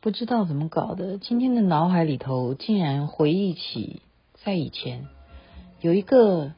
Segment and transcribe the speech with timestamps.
[0.00, 4.00] 不知道怎么搞的，今天的脑海里头竟然回忆起
[4.44, 5.08] 在以前
[5.80, 6.52] 有一个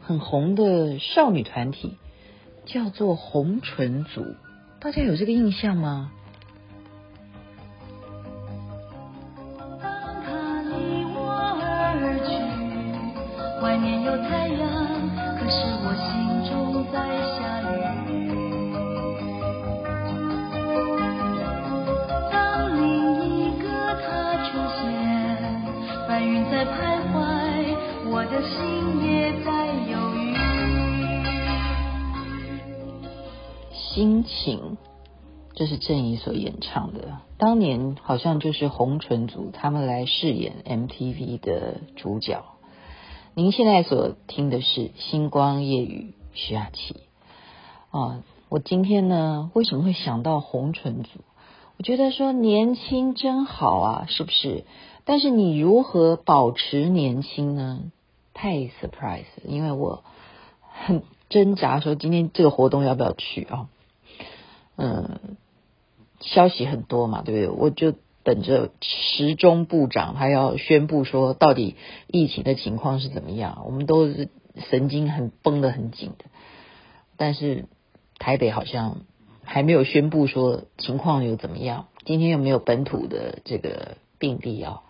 [0.00, 1.96] 很红的少女团体，
[2.66, 4.34] 叫做红唇族，
[4.80, 6.10] 大家有这个印象吗？
[34.00, 34.78] 心情，
[35.52, 37.18] 这是郑怡所演唱的。
[37.36, 42.42] 当年好像就是红唇族他们来饰演 MTV 的主角。
[43.34, 47.02] 您现在所听的是《星光夜雨》徐雅琪。
[47.90, 51.20] 啊，我今天呢，为什么会想到红唇族？
[51.76, 54.64] 我觉得说年轻真好啊，是不是？
[55.04, 57.80] 但是你如何保持年轻呢？
[58.32, 60.04] 太 surprise，因为我
[60.62, 63.68] 很挣扎，说今天这个活动要不要去啊？
[64.82, 65.36] 嗯，
[66.20, 67.48] 消息很多嘛，对不对？
[67.50, 67.92] 我就
[68.22, 73.62] 等着时钟部长他要宣布说，到底疫情的情况是怎么样？
[73.66, 74.30] 我们都是
[74.70, 76.24] 神经很绷得很紧的，
[77.18, 77.66] 但是
[78.18, 79.02] 台北好像
[79.44, 81.88] 还没有宣布说情况有怎么样。
[82.06, 84.80] 今天又没有本土的这个病例啊，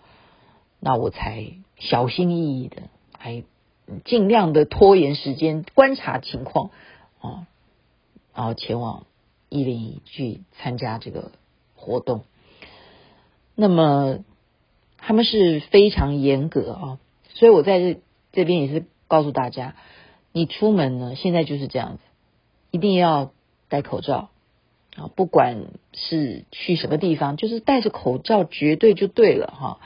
[0.78, 1.46] 那我才
[1.78, 2.82] 小心翼翼的，
[3.18, 3.42] 还
[4.04, 6.70] 尽量的拖延时间观察情况
[7.20, 7.48] 啊，
[8.32, 9.04] 然后前往。
[9.50, 11.32] 一零一去参加这个
[11.74, 12.22] 活动，
[13.56, 14.20] 那么
[14.96, 16.98] 他们是非常严格啊，
[17.34, 18.00] 所以我在这
[18.32, 19.74] 这边也是告诉大家，
[20.30, 22.02] 你出门呢，现在就是这样子，
[22.70, 23.32] 一定要
[23.68, 24.30] 戴口罩
[24.94, 29.80] 啊，不管是去什么地方，就是戴着口罩绝对就对了哈。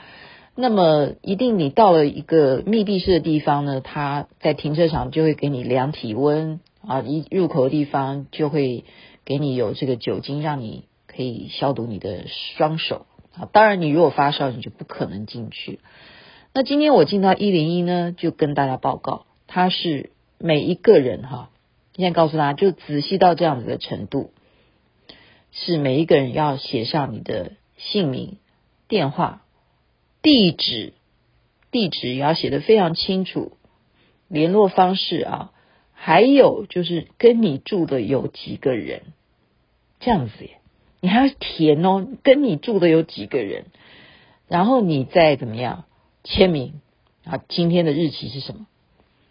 [0.53, 8.85] 那么一定你到了一个密闭式的地方呢，他在停车场就会给你量体温啊，一入口的地方就会。
[9.25, 12.25] 给你有这个酒精，让你可以消毒你的
[12.57, 13.49] 双手啊。
[13.51, 15.79] 当然，你如果发烧，你就不可能进去。
[16.53, 21.49] 那今天我进到一零一呢，就跟大家报告，他是每一个人哈。
[21.95, 24.31] 现在告诉大家，就仔细到这样子的程度，
[25.51, 28.37] 是每一个人要写上你的姓名、
[28.87, 29.41] 电话、
[30.21, 30.93] 地址，
[31.71, 33.57] 地址也要写得非常清楚，
[34.27, 35.51] 联络方式啊。
[35.97, 39.01] 还有就是跟你住的有几个人，
[40.05, 40.59] 这样子耶，
[41.01, 43.65] 你还要填哦，跟你住的有几个人，
[44.47, 45.85] 然后你再怎么样
[46.23, 46.79] 签名
[47.23, 47.43] 啊？
[47.49, 48.67] 今天的日期是什么？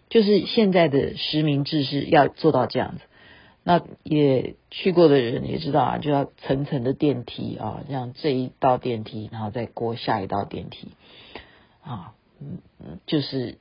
[0.08, 3.02] 就是现在的实名制是要做到这样子。
[3.62, 10.88] 那也去过的人也知道啊，就要层层的电梯啊，这样这一道电梯，然后再过下一道电梯
[11.82, 12.58] 啊，嗯，
[13.06, 13.58] 就是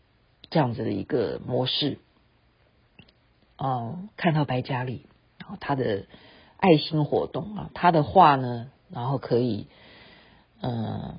[0.50, 2.00] 这样子的一个模式。
[3.58, 5.06] 哦，看到白嘉里，
[5.38, 6.06] 然后他的
[6.64, 9.68] 爱心活动啊，他的画呢，然后可以，
[10.62, 11.18] 嗯、呃，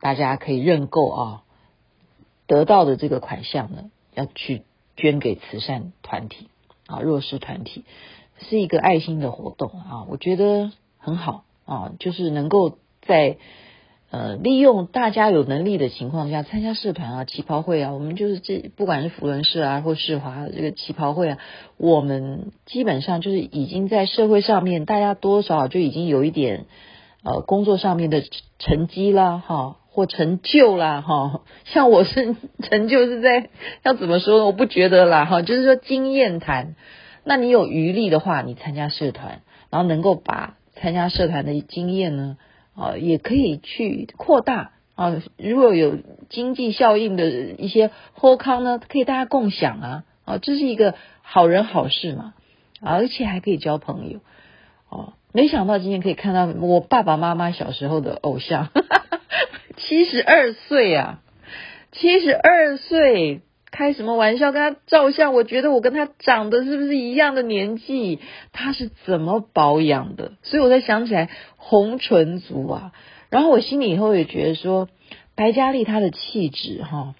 [0.00, 1.42] 大家可以认购啊，
[2.48, 4.64] 得到的这个款项呢，要去
[4.96, 6.48] 捐给慈善团体
[6.88, 7.84] 啊，弱势团体，
[8.40, 13.38] 是一个爱心的活动啊，我觉得很好啊，就是能够在。
[14.10, 21.38] 呃，利用大家有能力的情况下参加社团啊、旗袍会啊，我们就是这不管是福伦社啊或世华这个旗袍会啊，
[21.76, 26.66] 我们基本上就是已经在社会上面，大家多少就已经有一点
[27.22, 28.24] 呃工作上面的
[28.58, 31.42] 成绩啦，哈，或成就啦，哈。
[31.66, 32.34] 像我是
[32.64, 33.48] 成就是在
[33.84, 34.46] 要怎么说呢？
[34.46, 36.74] 我不觉得啦，哈，就是说经验谈。
[37.22, 42.38] 那你有余力的话，你参加社团，然后能够把参加社团的经验呢。
[42.80, 45.20] 啊，也可以去扩大啊！
[45.36, 45.98] 如果有
[46.30, 50.04] 经济效应的一些好康呢，可以大家共享啊！
[50.24, 52.32] 啊，这是一个好人好事嘛！
[52.80, 54.20] 而且还可以交朋友
[54.88, 55.12] 哦。
[55.32, 58.68] 没想到今天可以看到我爸爸妈妈小时候的偶像，
[59.76, 61.20] 七十二岁啊，
[61.92, 63.42] 七十二岁。
[63.70, 64.52] 开什么玩笑？
[64.52, 68.18] 跟他照相，我觉得我跟他长得是不是一样的年纪？
[68.52, 70.32] 他是怎么保养的？
[70.42, 72.92] 所以我才想起来红唇族啊。
[73.28, 74.88] 然后我心里以后也觉得说，
[75.36, 77.14] 白嘉丽她的气质哈，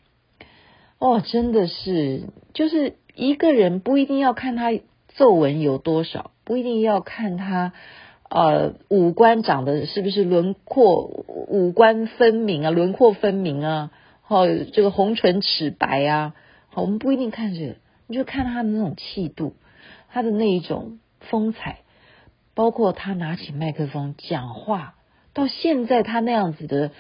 [0.99, 4.73] 哦，真的是，就是一个人不一定要看他
[5.17, 7.73] 皱纹有多少，不一定要看他
[8.29, 13.91] 呃五官长得是不是轮廓五官分明啊，轮廓分明啊。
[14.31, 16.35] 哦，这个红唇齿白啊，
[16.69, 19.57] 好，我们不一定看这个，你就看他的那种气度，
[20.09, 21.81] 他的那一种风采，
[22.55, 24.95] 包括他拿起麦克风讲话
[25.33, 26.93] 到现在他那样子的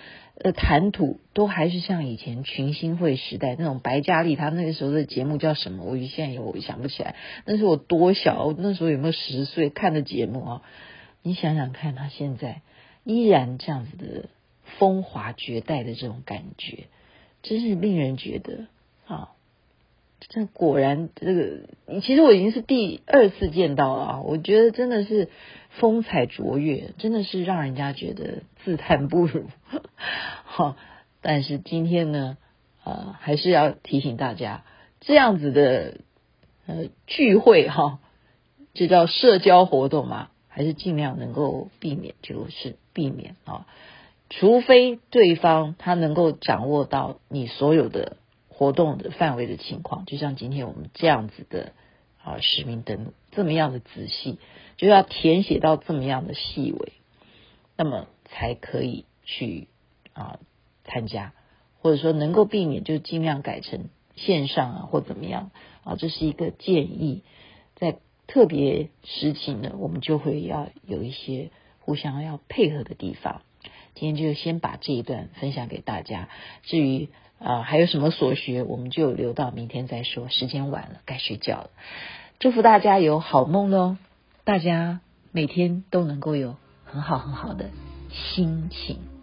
[0.42, 5.84] 呃谈吐，都还是像以前群星会时代那种白嘉莉，他那个时候的节目叫什么？
[5.84, 7.14] 我现在我想不起来。
[7.44, 10.62] 那是我多小，那时候有没有十岁看的节目啊？
[11.22, 12.62] 你想想看，他现在
[13.04, 14.28] 依然这样子的
[14.78, 16.88] 风华绝代的这种感觉，
[17.42, 18.66] 真是令人觉得
[19.06, 19.31] 啊。
[20.28, 24.20] 这果然，这个其实我已经是第二次见到了啊！
[24.20, 25.31] 我觉得真的是
[25.70, 29.46] 风采卓越，真的是让人家觉得自叹不如。
[30.44, 30.76] 好，
[31.22, 32.37] 但是今天呢，
[32.84, 34.62] 呃，还是要提醒大家，
[35.00, 36.00] 这样子的
[36.66, 37.98] 呃聚会哈，
[38.75, 43.66] 这叫社交活动嘛，还是尽量能够避免，就是避免啊，
[44.30, 48.16] 除非对方他能够掌握到你所有的。
[48.60, 51.72] 活动的范围的情况，就像今天我们这样子的
[52.22, 54.38] 啊，实名登录这么样的仔细，
[54.76, 56.92] 就要填写到这么样的细微，
[57.78, 59.68] 那么才可以去
[60.12, 60.38] 啊
[60.84, 61.32] 参加，
[61.80, 67.22] 或者说能够避免就尽量改成线上啊或怎么样啊，这是一个建议。
[67.76, 67.96] 在
[68.26, 71.48] 特别时期呢，我们就会要有一些
[71.78, 73.40] 互相要配合的地方。
[74.00, 76.29] 今天就先把这一段分享给大家，
[76.64, 77.08] 至于。
[77.43, 80.29] 啊，还有什么所学，我们就留到明天再说。
[80.29, 81.70] 时间晚了，该睡觉了。
[82.38, 83.97] 祝福大家有好梦喽！
[84.44, 85.00] 大家
[85.32, 87.70] 每天都能够有很好很好的
[88.12, 89.19] 心情。